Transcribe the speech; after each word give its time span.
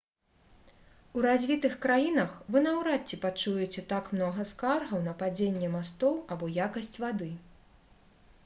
у 1.19 1.25
развітых 1.25 1.73
краінах 1.83 2.31
вы 2.55 2.63
наўрад 2.67 3.01
ці 3.13 3.19
пачуеце 3.25 3.83
так 3.93 4.09
многа 4.15 4.47
скаргаў 4.53 5.05
на 5.09 5.13
падзенне 5.21 5.69
мастоў 5.77 6.17
або 6.37 6.51
якасць 6.65 6.95
вады 7.05 7.29